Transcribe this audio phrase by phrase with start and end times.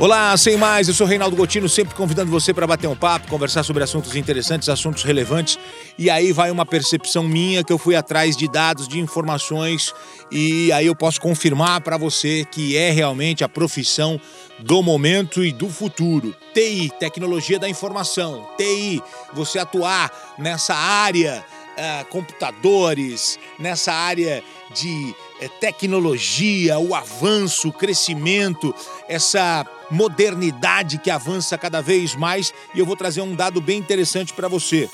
[0.00, 3.62] Olá, sem mais, eu sou Reinaldo Gotino, sempre convidando você para bater um papo, conversar
[3.62, 5.58] sobre assuntos interessantes, assuntos relevantes.
[5.98, 9.92] E aí vai uma percepção minha que eu fui atrás de dados, de informações,
[10.32, 14.18] e aí eu posso confirmar para você que é realmente a profissão
[14.58, 16.34] do momento e do futuro.
[16.54, 18.48] TI, tecnologia da informação.
[18.56, 19.02] TI,
[19.34, 21.44] você atuar nessa área,
[21.76, 24.42] uh, computadores, nessa área
[24.74, 28.74] de uh, tecnologia, o avanço, o crescimento,
[29.08, 32.52] essa modernidade que avança cada vez mais.
[32.74, 34.88] E eu vou trazer um dado bem interessante para você.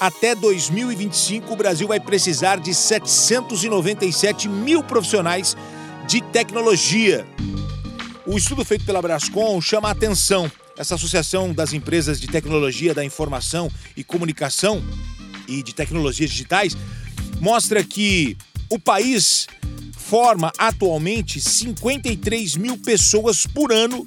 [0.00, 5.56] Até 2025, o Brasil vai precisar de 797 mil profissionais
[6.06, 7.26] de tecnologia.
[8.24, 10.50] O estudo feito pela Brascom chama a atenção.
[10.76, 14.82] Essa associação das empresas de tecnologia da informação e comunicação
[15.48, 16.76] e de tecnologias digitais
[17.40, 18.36] mostra que
[18.70, 19.46] o país
[19.92, 24.04] forma atualmente 53 mil pessoas por ano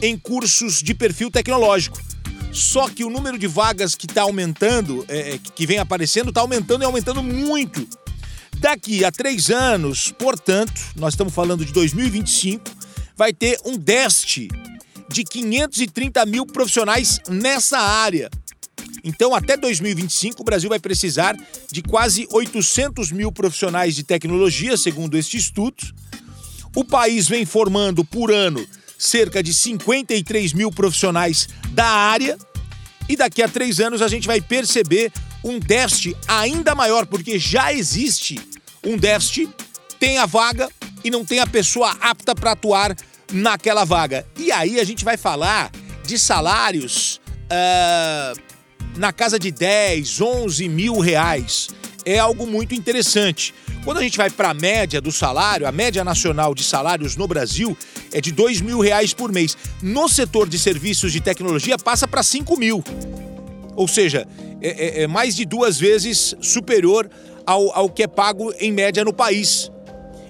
[0.00, 2.00] em cursos de perfil tecnológico.
[2.52, 6.40] Só que o número de vagas que está aumentando, é, é que vem aparecendo, está
[6.40, 7.86] aumentando e aumentando muito.
[8.58, 12.64] Daqui a três anos, portanto, nós estamos falando de 2025,
[13.14, 14.48] vai ter um déficit
[15.10, 18.30] de 530 mil profissionais nessa área.
[19.06, 21.36] Então, até 2025, o Brasil vai precisar
[21.70, 25.76] de quase 800 mil profissionais de tecnologia, segundo este estudo.
[26.74, 28.66] O país vem formando por ano
[28.98, 32.36] cerca de 53 mil profissionais da área.
[33.08, 35.12] E daqui a três anos a gente vai perceber
[35.44, 38.40] um déficit ainda maior, porque já existe
[38.84, 39.48] um déficit,
[40.00, 40.68] tem a vaga
[41.04, 42.96] e não tem a pessoa apta para atuar
[43.32, 44.26] naquela vaga.
[44.36, 45.70] E aí a gente vai falar
[46.04, 48.55] de salários uh,
[48.96, 51.68] na casa de 10, 11 mil reais.
[52.04, 53.54] É algo muito interessante.
[53.84, 57.26] Quando a gente vai para a média do salário, a média nacional de salários no
[57.26, 57.76] Brasil
[58.12, 59.56] é de dois mil reais por mês.
[59.82, 62.82] No setor de serviços de tecnologia passa para 5 mil.
[63.74, 64.26] Ou seja,
[64.60, 67.08] é, é, é, mais de duas vezes superior
[67.46, 69.70] ao, ao que é pago em média no país.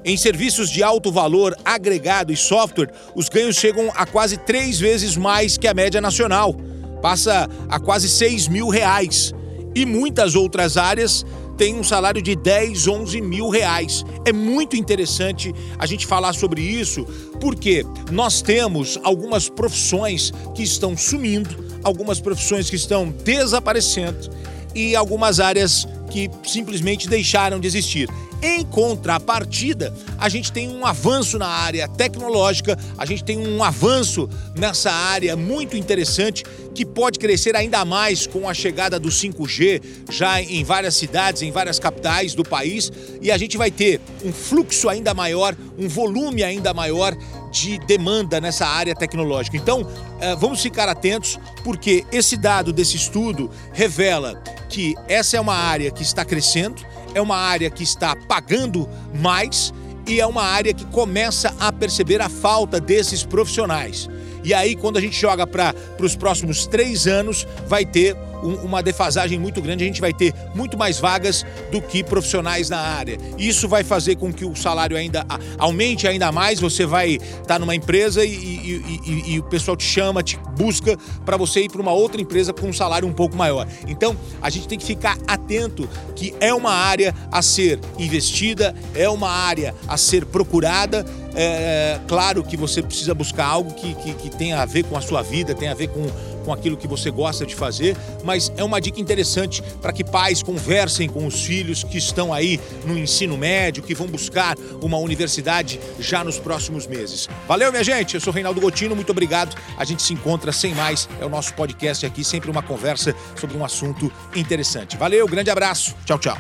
[0.05, 5.17] Em serviços de alto valor agregado e software, os ganhos chegam a quase três vezes
[5.17, 6.55] mais que a média nacional.
[7.01, 9.35] Passa a quase 6 mil reais.
[9.75, 11.25] E muitas outras áreas
[11.57, 14.05] tem um salário de 10, 11 mil reais.
[14.25, 17.05] É muito interessante a gente falar sobre isso,
[17.41, 24.31] porque nós temos algumas profissões que estão sumindo, algumas profissões que estão desaparecendo
[24.75, 28.09] e algumas áreas que simplesmente deixaram de existir.
[28.49, 34.31] Em contrapartida, a gente tem um avanço na área tecnológica, a gente tem um avanço
[34.55, 40.41] nessa área muito interessante que pode crescer ainda mais com a chegada do 5G já
[40.41, 44.89] em várias cidades, em várias capitais do país, e a gente vai ter um fluxo
[44.89, 47.17] ainda maior, um volume ainda maior
[47.57, 49.57] de demanda nessa área tecnológica.
[49.57, 49.87] Então,
[50.21, 55.91] eh, vamos ficar atentos, porque esse dado desse estudo revela que essa é uma área
[55.91, 56.85] que está crescendo
[57.15, 59.73] é uma área que está pagando mais
[60.07, 64.07] e é uma área que começa a perceber a falta desses profissionais.
[64.45, 68.15] E aí, quando a gente joga para os próximos três anos, vai ter
[68.47, 69.85] um, uma defasagem muito grande.
[69.85, 73.19] A gente vai ter muito mais vagas do que profissionais na área.
[73.37, 75.27] Isso vai fazer com que o salário ainda
[75.59, 76.61] aumente ainda mais.
[76.61, 80.39] Você vai estar tá numa empresa e, e, e, e, o pessoal te chama, te
[80.57, 83.67] busca para você ir para uma outra empresa com um salário um pouco maior.
[83.89, 89.09] Então, a gente tem que ficar atento que é uma área a ser investida, é
[89.09, 91.05] uma área a ser procurada
[91.39, 95.03] é, claro que você precisa buscar algo que, que, que tenha a ver com a
[95.03, 96.07] sua vida, tenha a ver com,
[96.47, 100.45] com aquilo que você gosta de fazer, mas é uma dica interessante para que pais
[100.45, 105.81] conversem com os filhos que estão aí no ensino médio, que vão buscar uma universidade
[105.99, 107.29] já nos próximos meses.
[107.49, 108.15] Valeu, minha gente.
[108.15, 109.57] Eu sou Reinaldo Gotino, muito obrigado.
[109.77, 111.09] A gente se encontra sem mais.
[111.21, 114.97] É o nosso podcast aqui, sempre uma conversa sobre um assunto interessante.
[114.97, 115.97] Valeu, grande abraço.
[116.05, 116.39] Tchau, tchau.